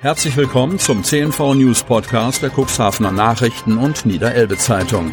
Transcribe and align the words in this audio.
Herzlich 0.00 0.36
willkommen 0.36 0.78
zum 0.78 1.02
CNV 1.02 1.54
News 1.54 1.82
Podcast 1.82 2.40
der 2.40 2.50
Cuxhavener 2.50 3.10
Nachrichten 3.10 3.78
und 3.78 4.06
Niederelbe 4.06 4.56
Zeitung. 4.56 5.12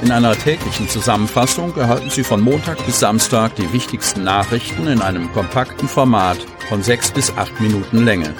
In 0.00 0.10
einer 0.10 0.32
täglichen 0.32 0.88
Zusammenfassung 0.88 1.76
erhalten 1.76 2.08
Sie 2.08 2.24
von 2.24 2.40
Montag 2.40 2.78
bis 2.86 3.00
Samstag 3.00 3.54
die 3.56 3.70
wichtigsten 3.74 4.24
Nachrichten 4.24 4.86
in 4.86 5.02
einem 5.02 5.30
kompakten 5.32 5.88
Format 5.88 6.38
von 6.70 6.82
sechs 6.82 7.10
bis 7.10 7.36
acht 7.36 7.60
Minuten 7.60 8.02
Länge. 8.02 8.34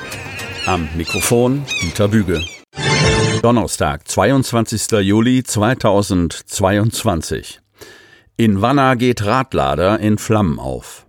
Am 0.64 0.88
Mikrofon 0.96 1.66
Dieter 1.82 2.08
Büge. 2.08 2.42
Donnerstag, 3.42 4.08
22. 4.08 4.90
Juli 5.02 5.42
2022. 5.42 7.60
In 8.38 8.62
Wanner 8.62 8.96
geht 8.96 9.22
Radlader 9.22 10.00
in 10.00 10.16
Flammen 10.16 10.58
auf. 10.58 11.04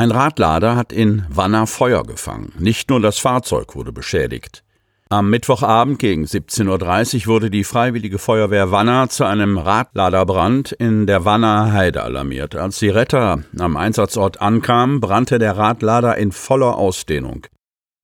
Ein 0.00 0.12
Radlader 0.12 0.76
hat 0.76 0.94
in 0.94 1.26
Wanner 1.28 1.66
Feuer 1.66 2.04
gefangen. 2.04 2.54
Nicht 2.58 2.88
nur 2.88 3.02
das 3.02 3.18
Fahrzeug 3.18 3.76
wurde 3.76 3.92
beschädigt. 3.92 4.64
Am 5.10 5.28
Mittwochabend 5.28 5.98
gegen 5.98 6.24
17.30 6.24 7.26
Uhr 7.26 7.26
wurde 7.26 7.50
die 7.50 7.64
Freiwillige 7.64 8.18
Feuerwehr 8.18 8.70
Wanner 8.70 9.10
zu 9.10 9.24
einem 9.24 9.58
Radladerbrand 9.58 10.72
in 10.72 11.06
der 11.06 11.26
Wanner 11.26 11.74
Heide 11.74 12.02
alarmiert. 12.02 12.56
Als 12.56 12.78
die 12.78 12.88
Retter 12.88 13.42
am 13.58 13.76
Einsatzort 13.76 14.40
ankamen, 14.40 15.00
brannte 15.00 15.38
der 15.38 15.58
Radlader 15.58 16.16
in 16.16 16.32
voller 16.32 16.78
Ausdehnung. 16.78 17.46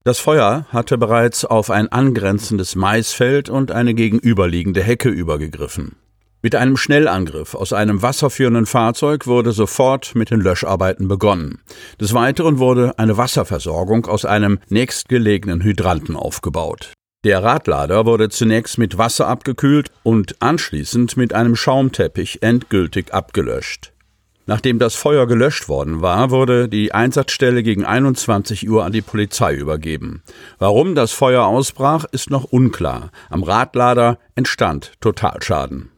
Das 0.04 0.18
Feuer 0.18 0.66
hatte 0.68 0.98
bereits 0.98 1.46
auf 1.46 1.70
ein 1.70 1.90
angrenzendes 1.90 2.76
Maisfeld 2.76 3.48
und 3.48 3.72
eine 3.72 3.94
gegenüberliegende 3.94 4.82
Hecke 4.82 5.08
übergegriffen. 5.08 5.96
Mit 6.42 6.54
einem 6.54 6.76
Schnellangriff 6.76 7.54
aus 7.54 7.72
einem 7.72 8.02
wasserführenden 8.02 8.66
Fahrzeug 8.66 9.26
wurde 9.26 9.52
sofort 9.52 10.14
mit 10.14 10.30
den 10.30 10.40
Löscharbeiten 10.40 11.08
begonnen. 11.08 11.60
Des 12.00 12.14
Weiteren 12.14 12.58
wurde 12.58 12.98
eine 12.98 13.16
Wasserversorgung 13.16 14.06
aus 14.06 14.24
einem 14.24 14.58
nächstgelegenen 14.68 15.62
Hydranten 15.62 16.14
aufgebaut. 16.14 16.92
Der 17.24 17.42
Radlader 17.42 18.06
wurde 18.06 18.28
zunächst 18.28 18.78
mit 18.78 18.98
Wasser 18.98 19.26
abgekühlt 19.26 19.90
und 20.04 20.36
anschließend 20.40 21.16
mit 21.16 21.32
einem 21.32 21.56
Schaumteppich 21.56 22.42
endgültig 22.42 23.12
abgelöscht. 23.12 23.92
Nachdem 24.48 24.78
das 24.78 24.94
Feuer 24.94 25.26
gelöscht 25.26 25.68
worden 25.68 26.02
war, 26.02 26.30
wurde 26.30 26.68
die 26.68 26.94
Einsatzstelle 26.94 27.64
gegen 27.64 27.84
21 27.84 28.68
Uhr 28.70 28.84
an 28.84 28.92
die 28.92 29.02
Polizei 29.02 29.54
übergeben. 29.54 30.22
Warum 30.60 30.94
das 30.94 31.10
Feuer 31.10 31.46
ausbrach, 31.46 32.04
ist 32.12 32.30
noch 32.30 32.44
unklar. 32.44 33.10
Am 33.28 33.42
Radlader 33.42 34.18
entstand 34.36 34.92
Totalschaden. 35.00 35.90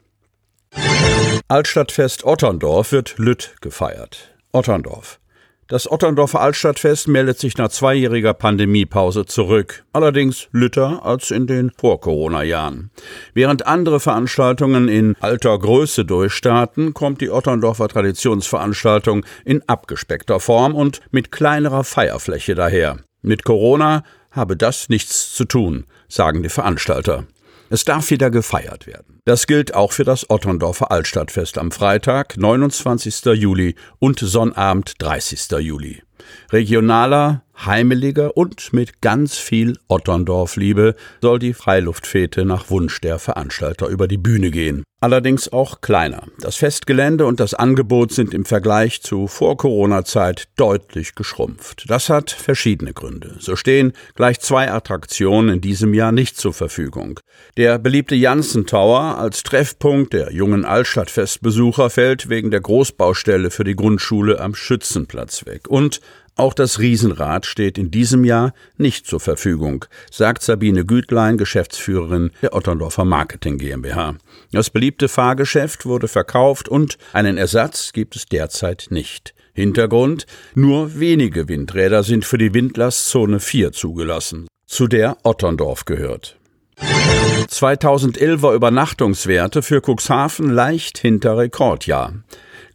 Altstadtfest 1.51 2.25
Otterndorf 2.25 2.93
wird 2.93 3.15
Lütt 3.17 3.55
gefeiert. 3.63 4.35
Otterndorf. 4.53 5.19
Das 5.67 5.91
Otterndorfer 5.91 6.43
Altstadtfest 6.43 7.09
meldet 7.09 7.39
sich 7.39 7.57
nach 7.57 7.71
zweijähriger 7.71 8.35
Pandemiepause 8.35 9.25
zurück, 9.25 9.83
allerdings 9.95 10.49
lütter 10.53 11.07
als 11.07 11.31
in 11.31 11.47
den 11.47 11.71
Vor-Corona-Jahren. 11.71 12.91
Während 13.33 13.67
andere 13.67 13.99
Veranstaltungen 13.99 14.89
in 14.89 15.17
alter 15.21 15.59
Größe 15.59 16.05
durchstarten, 16.05 16.93
kommt 16.93 17.23
die 17.23 17.31
Otterndorfer 17.31 17.89
Traditionsveranstaltung 17.89 19.25
in 19.47 19.67
abgespeckter 19.67 20.41
Form 20.41 20.75
und 20.75 21.01
mit 21.13 21.33
kleinerer 21.33 21.83
Feierfläche 21.83 22.57
daher. 22.57 22.99
Mit 23.23 23.45
Corona 23.45 24.05
habe 24.33 24.55
das 24.55 24.91
nichts 24.91 25.33
zu 25.33 25.47
tun, 25.47 25.87
sagen 26.09 26.43
die 26.43 26.51
Veranstalter. 26.51 27.25
Es 27.71 27.85
darf 27.85 28.11
wieder 28.11 28.31
gefeiert 28.31 28.87
werden. 28.87 29.21
Das 29.25 29.47
gilt 29.47 29.75
auch 29.75 29.93
für 29.93 30.05
das 30.05 30.31
Otterndorfer 30.31 30.91
Altstadtfest 30.91 31.59
am 31.59 31.71
Freitag, 31.71 32.37
29. 32.39 33.25
Juli 33.35 33.75
und 33.99 34.19
Sonnabend, 34.19 34.95
30. 34.99 35.51
Juli. 35.61 36.03
Regionaler, 36.51 37.43
heimeliger 37.65 38.37
und 38.37 38.73
mit 38.73 39.01
ganz 39.01 39.37
viel 39.39 39.79
Otterndorf-Liebe 39.89 40.95
soll 41.21 41.39
die 41.39 41.55
Freiluftfete 41.55 42.45
nach 42.45 42.71
Wunsch 42.71 43.01
der 43.01 43.19
Veranstalter 43.19 43.89
über 43.89 44.09
die 44.09 44.19
Bühne 44.19 44.51
gehen. 44.51 44.85
Allerdings 45.01 45.53
auch 45.53 45.81
kleiner. 45.81 46.25
Das 46.41 46.57
Festgelände 46.57 47.25
und 47.25 47.39
das 47.39 47.55
Angebot 47.55 48.11
sind 48.11 48.35
im 48.35 48.45
Vergleich 48.45 49.01
zu 49.01 49.29
Vor-Corona-Zeit 49.29 50.49
deutlich 50.57 51.15
geschrumpft. 51.15 51.85
Das 51.89 52.09
hat 52.09 52.33
verschiedene 52.33 52.93
Gründe. 52.93 53.37
So 53.39 53.55
stehen 53.55 53.93
gleich 54.17 54.41
zwei 54.41 54.73
Attraktionen 54.73 55.55
in 55.55 55.61
diesem 55.61 55.95
Jahr 55.95 56.11
nicht 56.11 56.37
zur 56.37 56.53
Verfügung. 56.53 57.21
Der 57.57 57.79
beliebte 57.79 58.17
Janssen 58.17 58.67
Tower 58.67 59.19
als 59.19 59.45
Treffpunkt 59.45 60.15
der 60.15 60.33
jungen 60.33 60.65
Altstadtfestbesucher 60.65 61.91
fällt 61.91 62.29
wegen 62.29 62.51
der 62.51 62.61
Großbaustelle 62.61 63.53
für 63.53 63.63
die 63.63 63.77
Grundschule 63.77 64.41
am 64.41 64.57
Schützenplatz 64.57 65.47
weg. 65.47 65.69
Und 65.69 66.01
auch 66.39 66.55
das 66.55 66.79
Riesenrad 66.79 67.47
steht 67.47 67.79
in 67.79 67.91
diesem 67.91 68.25
Jahr 68.25 68.53
nicht 68.77 69.07
zur 69.07 69.21
Verfügung, 69.21 69.85
sagt 70.11 70.43
Sabine 70.43 70.85
Gütlein, 70.85 71.37
Geschäftsführerin 71.37 72.31
der 72.43 72.55
Otterndorfer 72.55 73.05
Marketing 73.05 73.59
GmbH. 73.59 74.17
Das 74.53 74.71
beliebte 74.71 75.09
Fahrgeschäft 75.09 75.85
wurde 75.85 76.09
verkauft 76.09 76.69
und 76.69 76.99
einen 77.13 77.37
Ersatz 77.37 77.93
gibt 77.93 78.17
es 78.17 78.27
derzeit 78.27 78.87
nicht. 78.91 79.35
Hintergrund: 79.53 80.27
Nur 80.55 81.01
wenige 81.01 81.49
Windräder 81.49 82.05
sind 82.05 82.25
für 82.25 82.39
die 82.39 82.55
Windlastzone 82.55 83.41
4 83.41 83.73
zugelassen, 83.73 84.47
zu 84.67 84.87
der 84.87 85.17
Otterndorf 85.25 85.85
gehört. 85.85 86.38
2011er 86.81 88.55
Übernachtungswerte 88.55 89.63
für 89.63 89.81
Cuxhaven 89.81 90.51
leicht 90.51 90.99
hinter 90.99 91.37
Rekordjahr. 91.37 92.13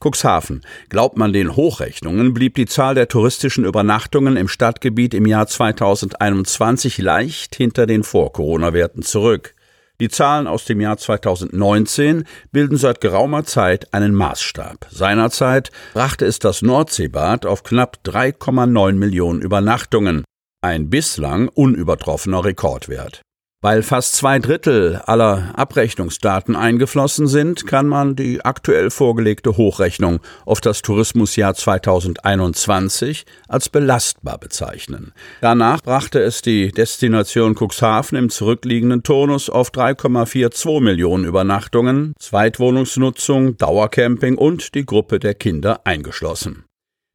Cuxhaven. 0.04 0.62
Glaubt 0.90 1.18
man 1.18 1.32
den 1.32 1.56
Hochrechnungen, 1.56 2.34
blieb 2.34 2.56
die 2.56 2.66
Zahl 2.66 2.96
der 2.96 3.08
touristischen 3.08 3.64
Übernachtungen 3.64 4.36
im 4.36 4.50
Stadtgebiet 4.50 5.14
im 5.14 5.26
Jahr 5.26 5.48
2021 5.48 6.98
leicht 6.98 7.56
hinter 7.56 7.86
den 7.86 8.04
Vor-Corona-Werten 8.04 9.04
zurück. 9.04 9.56
Die 10.02 10.10
Zahlen 10.10 10.48
aus 10.48 10.66
dem 10.66 10.82
Jahr 10.82 10.98
2019 10.98 12.26
bilden 12.52 12.78
seit 12.78 13.00
geraumer 13.00 13.46
Zeit 13.46 13.94
einen 13.94 14.14
Maßstab. 14.14 14.88
Seinerzeit 14.92 15.72
brachte 15.94 16.26
es 16.26 16.40
das 16.40 16.62
Nordseebad 16.62 17.46
auf 17.46 17.64
knapp 17.64 18.00
3,9 18.04 18.94
Millionen 18.94 19.42
Übernachtungen, 19.42 20.26
ein 20.62 20.90
bislang 20.90 21.48
unübertroffener 21.48 22.44
Rekordwert. 22.44 23.22
Weil 23.64 23.82
fast 23.82 24.18
zwei 24.18 24.40
Drittel 24.40 24.98
aller 25.06 25.54
Abrechnungsdaten 25.56 26.54
eingeflossen 26.58 27.28
sind, 27.28 27.66
kann 27.66 27.88
man 27.88 28.18
die 28.18 28.44
aktuell 28.44 28.90
vorgelegte 28.90 29.56
Hochrechnung 29.56 30.20
auf 30.46 30.60
das 30.60 30.82
Tourismusjahr 30.82 31.54
2021 31.54 33.26
als 33.48 33.70
belastbar 33.70 34.38
bezeichnen. 34.38 35.14
Danach 35.40 35.82
brachte 35.82 36.20
es 36.20 36.42
die 36.42 36.74
Destination 36.74 37.56
Cuxhaven 37.56 38.18
im 38.18 38.30
zurückliegenden 38.30 39.02
Turnus 39.02 39.50
auf 39.50 39.72
3,42 39.72 40.82
Millionen 40.82 41.24
Übernachtungen, 41.24 42.16
Zweitwohnungsnutzung, 42.20 43.56
Dauercamping 43.56 44.38
und 44.38 44.76
die 44.76 44.86
Gruppe 44.86 45.20
der 45.20 45.36
Kinder 45.36 45.80
eingeschlossen. 45.86 46.66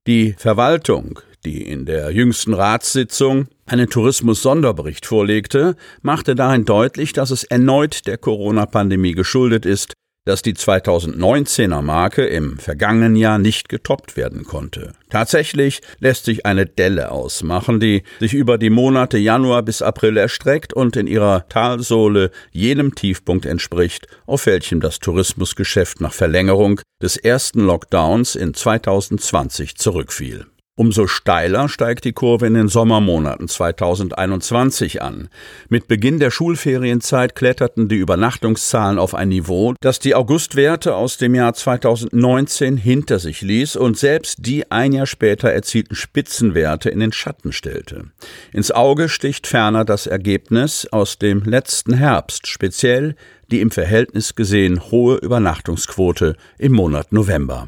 Die 0.06 0.34
Verwaltung 0.38 1.20
die 1.44 1.62
in 1.62 1.86
der 1.86 2.10
jüngsten 2.10 2.54
Ratssitzung 2.54 3.46
einen 3.68 3.88
Tourismus-Sonderbericht 3.88 5.06
vorlegte, 5.06 5.76
machte 6.02 6.34
darin 6.34 6.64
deutlich, 6.64 7.12
dass 7.12 7.30
es 7.30 7.44
erneut 7.44 8.06
der 8.06 8.18
Corona-Pandemie 8.18 9.12
geschuldet 9.12 9.66
ist, 9.66 9.94
dass 10.28 10.42
die 10.42 10.52
2019er 10.52 11.80
Marke 11.80 12.26
im 12.26 12.58
vergangenen 12.58 13.16
Jahr 13.16 13.38
nicht 13.38 13.70
getoppt 13.70 14.14
werden 14.18 14.44
konnte. 14.44 14.92
Tatsächlich 15.08 15.80
lässt 16.00 16.26
sich 16.26 16.44
eine 16.44 16.66
Delle 16.66 17.10
ausmachen, 17.10 17.80
die 17.80 18.02
sich 18.20 18.34
über 18.34 18.58
die 18.58 18.68
Monate 18.68 19.16
Januar 19.16 19.62
bis 19.62 19.80
April 19.80 20.18
erstreckt 20.18 20.74
und 20.74 20.96
in 20.96 21.06
ihrer 21.06 21.48
Talsohle 21.48 22.30
jenem 22.50 22.94
Tiefpunkt 22.94 23.46
entspricht, 23.46 24.06
auf 24.26 24.44
welchem 24.44 24.80
das 24.80 24.98
Tourismusgeschäft 24.98 26.02
nach 26.02 26.12
Verlängerung 26.12 26.82
des 27.00 27.16
ersten 27.16 27.60
Lockdowns 27.60 28.34
in 28.34 28.52
2020 28.52 29.76
zurückfiel. 29.76 30.44
Umso 30.78 31.08
steiler 31.08 31.68
steigt 31.68 32.04
die 32.04 32.12
Kurve 32.12 32.46
in 32.46 32.54
den 32.54 32.68
Sommermonaten 32.68 33.48
2021 33.48 35.02
an. 35.02 35.28
Mit 35.68 35.88
Beginn 35.88 36.20
der 36.20 36.30
Schulferienzeit 36.30 37.34
kletterten 37.34 37.88
die 37.88 37.96
Übernachtungszahlen 37.96 38.96
auf 38.96 39.12
ein 39.12 39.28
Niveau, 39.28 39.74
das 39.80 39.98
die 39.98 40.14
Augustwerte 40.14 40.94
aus 40.94 41.16
dem 41.16 41.34
Jahr 41.34 41.52
2019 41.52 42.76
hinter 42.76 43.18
sich 43.18 43.40
ließ 43.40 43.74
und 43.74 43.98
selbst 43.98 44.46
die 44.46 44.70
ein 44.70 44.92
Jahr 44.92 45.06
später 45.06 45.50
erzielten 45.50 45.96
Spitzenwerte 45.96 46.90
in 46.90 47.00
den 47.00 47.12
Schatten 47.12 47.50
stellte. 47.50 48.04
Ins 48.52 48.70
Auge 48.70 49.08
sticht 49.08 49.48
ferner 49.48 49.84
das 49.84 50.06
Ergebnis 50.06 50.86
aus 50.92 51.18
dem 51.18 51.42
letzten 51.42 51.94
Herbst, 51.94 52.46
speziell 52.46 53.16
die 53.50 53.62
im 53.62 53.72
Verhältnis 53.72 54.36
gesehen 54.36 54.92
hohe 54.92 55.16
Übernachtungsquote 55.16 56.36
im 56.56 56.70
Monat 56.70 57.10
November. 57.10 57.66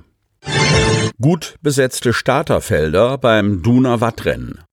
Gut 1.20 1.56
besetzte 1.60 2.14
Starterfelder 2.14 3.18
beim 3.18 3.62
Duna 3.62 4.00
Wattrennen. 4.00 4.64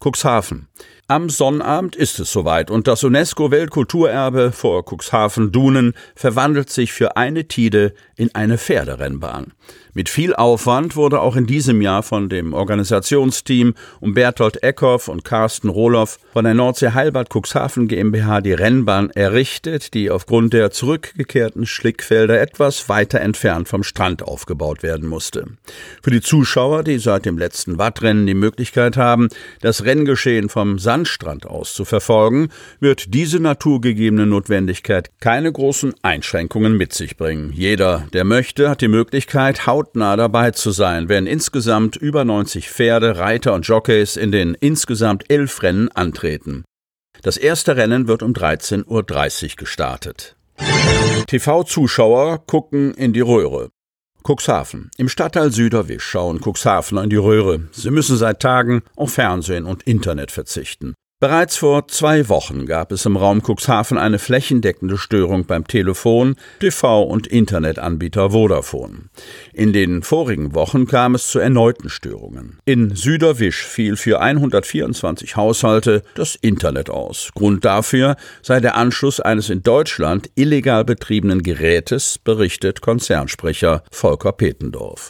Cuxhaven. 0.00 0.68
Am 1.06 1.28
Sonnabend 1.28 1.96
ist 1.96 2.18
es 2.18 2.32
soweit 2.32 2.70
und 2.70 2.88
das 2.88 3.04
UNESCO-Weltkulturerbe 3.04 4.52
vor 4.52 4.86
Cuxhaven-Dunen 4.86 5.92
verwandelt 6.14 6.70
sich 6.70 6.94
für 6.94 7.18
eine 7.18 7.46
Tide 7.46 7.92
in 8.16 8.34
eine 8.34 8.56
Pferderennbahn. 8.56 9.52
Mit 9.96 10.08
viel 10.08 10.34
Aufwand 10.34 10.96
wurde 10.96 11.20
auch 11.20 11.36
in 11.36 11.46
diesem 11.46 11.80
Jahr 11.80 12.02
von 12.02 12.28
dem 12.28 12.52
Organisationsteam 12.52 13.74
um 14.00 14.12
Bertolt 14.12 14.60
Eckhoff 14.62 15.06
und 15.06 15.24
Carsten 15.24 15.68
Rohloff 15.68 16.18
von 16.32 16.44
der 16.44 16.54
Nordsee 16.54 16.94
Heilbad 16.94 17.28
Cuxhaven 17.32 17.86
GmbH 17.86 18.40
die 18.40 18.54
Rennbahn 18.54 19.10
errichtet, 19.10 19.94
die 19.94 20.10
aufgrund 20.10 20.52
der 20.52 20.72
zurückgekehrten 20.72 21.64
Schlickfelder 21.64 22.40
etwas 22.40 22.88
weiter 22.88 23.20
entfernt 23.20 23.68
vom 23.68 23.84
Strand 23.84 24.24
aufgebaut 24.24 24.82
werden 24.82 25.08
musste. 25.08 25.46
Für 26.02 26.10
die 26.10 26.22
Zuschauer, 26.22 26.82
die 26.82 26.98
seit 26.98 27.24
dem 27.24 27.38
letzten 27.38 27.78
Wattrennen 27.78 28.26
die 28.26 28.34
Möglichkeit 28.34 28.96
haben, 28.96 29.28
das 29.60 29.84
Renngeschehen 29.84 30.48
vom 30.48 30.80
Sandstrand 30.94 31.44
aus 31.46 31.74
zu 31.74 31.84
verfolgen, 31.84 32.50
wird 32.78 33.14
diese 33.14 33.40
naturgegebene 33.40 34.26
Notwendigkeit 34.26 35.10
keine 35.18 35.50
großen 35.50 35.92
Einschränkungen 36.02 36.76
mit 36.76 36.92
sich 36.92 37.16
bringen. 37.16 37.50
Jeder, 37.52 38.06
der 38.12 38.22
möchte, 38.22 38.70
hat 38.70 38.80
die 38.80 38.86
Möglichkeit, 38.86 39.66
haut 39.66 39.74
hautnah 39.88 40.14
dabei 40.14 40.52
zu 40.52 40.70
sein, 40.70 41.08
wenn 41.08 41.26
insgesamt 41.26 41.96
über 41.96 42.24
90 42.24 42.70
Pferde, 42.70 43.18
Reiter 43.18 43.54
und 43.54 43.66
Jockeys 43.66 44.16
in 44.16 44.30
den 44.30 44.54
insgesamt 44.54 45.24
elf 45.30 45.64
Rennen 45.64 45.88
antreten. 45.88 46.64
Das 47.22 47.36
erste 47.36 47.76
Rennen 47.76 48.06
wird 48.06 48.22
um 48.22 48.32
13.30 48.32 48.84
Uhr 48.86 49.56
gestartet. 49.56 50.36
TV-Zuschauer 51.26 52.46
gucken 52.46 52.94
in 52.94 53.12
die 53.12 53.20
Röhre. 53.20 53.70
Cuxhaven. 54.26 54.90
Im 54.96 55.10
Stadtteil 55.10 55.52
Süderwisch 55.52 56.02
schauen 56.02 56.40
Cuxhavener 56.40 57.04
in 57.04 57.10
die 57.10 57.16
Röhre. 57.16 57.68
Sie 57.72 57.90
müssen 57.90 58.16
seit 58.16 58.40
Tagen 58.40 58.82
auf 58.96 59.12
Fernsehen 59.12 59.66
und 59.66 59.82
Internet 59.82 60.30
verzichten. 60.30 60.94
Bereits 61.24 61.56
vor 61.56 61.88
zwei 61.88 62.28
Wochen 62.28 62.66
gab 62.66 62.92
es 62.92 63.06
im 63.06 63.16
Raum 63.16 63.40
Cuxhaven 63.40 63.96
eine 63.96 64.18
flächendeckende 64.18 64.98
Störung 64.98 65.46
beim 65.46 65.66
Telefon, 65.66 66.36
TV 66.60 67.02
und 67.02 67.26
Internetanbieter 67.26 68.32
Vodafone. 68.32 69.10
In 69.54 69.72
den 69.72 70.02
vorigen 70.02 70.54
Wochen 70.54 70.86
kam 70.86 71.14
es 71.14 71.28
zu 71.28 71.38
erneuten 71.38 71.88
Störungen. 71.88 72.58
In 72.66 72.94
Süderwisch 72.94 73.64
fiel 73.64 73.96
für 73.96 74.20
124 74.20 75.36
Haushalte 75.36 76.02
das 76.14 76.34
Internet 76.34 76.90
aus. 76.90 77.30
Grund 77.34 77.64
dafür 77.64 78.16
sei 78.42 78.60
der 78.60 78.76
Anschluss 78.76 79.18
eines 79.18 79.48
in 79.48 79.62
Deutschland 79.62 80.28
illegal 80.34 80.84
betriebenen 80.84 81.42
Gerätes, 81.42 82.18
berichtet 82.18 82.82
Konzernsprecher 82.82 83.82
Volker 83.90 84.32
Petendorf. 84.32 85.08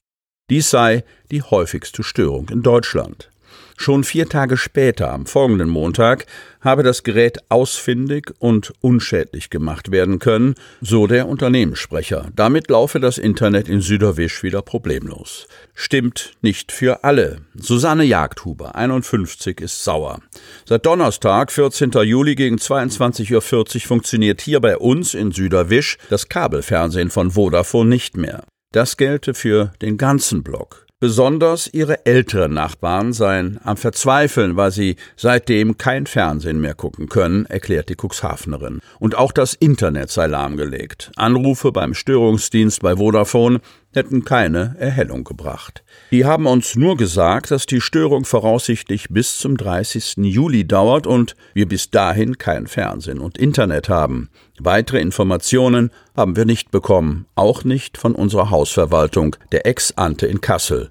Dies 0.49 0.71
sei 0.71 1.03
die 1.31 1.43
häufigste 1.43 2.03
Störung 2.05 2.51
in 2.51 2.63
Deutschland. 2.63 3.31
Schon 3.77 4.05
vier 4.05 4.29
Tage 4.29 4.57
später, 4.57 5.13
am 5.13 5.27
folgenden 5.27 5.69
Montag, 5.69 6.27
habe 6.61 6.83
das 6.83 7.03
Gerät 7.03 7.39
ausfindig 7.49 8.33
und 8.39 8.73
unschädlich 8.81 9.51
gemacht 9.51 9.91
werden 9.91 10.19
können, 10.19 10.55
so 10.81 11.07
der 11.07 11.29
Unternehmenssprecher. 11.29 12.31
Damit 12.35 12.71
laufe 12.71 13.01
das 13.01 13.19
Internet 13.19 13.69
in 13.69 13.81
Süderwisch 13.81 14.43
wieder 14.43 14.63
problemlos. 14.63 15.47
Stimmt 15.75 16.33
nicht 16.41 16.73
für 16.73 17.05
alle. 17.05 17.43
Susanne 17.55 18.05
Jagdhuber, 18.05 18.75
51, 18.77 19.61
ist 19.61 19.85
sauer. 19.85 20.21
Seit 20.65 20.87
Donnerstag, 20.87 21.53
14. 21.53 21.91
Juli 22.05 22.35
gegen 22.35 22.57
22.40 22.57 23.35
Uhr 23.35 23.81
funktioniert 23.81 24.41
hier 24.41 24.61
bei 24.61 24.79
uns 24.79 25.15
in 25.15 25.33
Süderwisch 25.33 25.99
das 26.09 26.29
Kabelfernsehen 26.29 27.11
von 27.11 27.33
Vodafone 27.33 27.91
nicht 27.91 28.17
mehr. 28.17 28.45
Das 28.73 28.97
gelte 28.97 29.35
für 29.35 29.73
den 29.83 29.99
ganzen 29.99 30.43
Block. 30.43 30.84
Besonders 31.05 31.69
ihre 31.71 32.07
älteren 32.07 32.55
Nachbarn 32.55 33.13
seien 33.13 33.61
am 33.63 33.77
Verzweifeln, 33.77 34.57
weil 34.57 34.71
sie 34.71 34.97
seitdem 35.17 35.77
kein 35.77 36.07
Fernsehen 36.07 36.63
mehr 36.63 36.73
gucken 36.73 37.11
können, 37.11 37.45
erklärt 37.45 37.91
die 37.91 37.97
Cuxhavenerin. 38.03 38.81
Und 39.01 39.15
auch 39.15 39.31
das 39.31 39.53
Internet 39.53 40.11
sei 40.11 40.29
lahmgelegt. 40.29 41.13
Anrufe 41.17 41.73
beim 41.73 41.93
Störungsdienst 41.93 42.81
bei 42.81 42.97
Vodafone 42.97 43.61
hätten 43.93 44.25
keine 44.25 44.77
Erhellung 44.79 45.25
gebracht. 45.25 45.85
Die 46.11 46.25
haben 46.25 46.47
uns 46.47 46.75
nur 46.75 46.97
gesagt, 46.97 47.51
dass 47.51 47.67
die 47.67 47.83
Störung 47.83 48.25
voraussichtlich 48.25 49.09
bis 49.11 49.37
zum 49.37 49.59
30. 49.59 50.17
Juli 50.17 50.67
dauert 50.67 51.07
und 51.07 51.37
wir 51.53 51.69
bis 51.69 51.91
dahin 51.91 52.39
kein 52.39 52.67
Fernsehen 52.67 53.21
und 53.21 53.37
Internet 53.37 53.91
haben. 53.91 54.31
Weitere 54.59 55.01
Informationen 55.01 55.91
haben 56.17 56.35
wir 56.35 56.45
nicht 56.45 56.71
bekommen, 56.71 57.27
auch 57.35 57.63
nicht 57.65 57.99
von 57.99 58.15
unserer 58.15 58.51
Hausverwaltung, 58.51 59.37
der 59.53 59.67
Ex-Ante 59.67 60.27
in 60.27 60.41
Kassel 60.41 60.91